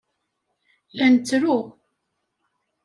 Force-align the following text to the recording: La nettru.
La 0.97 1.07
nettru. 1.13 1.59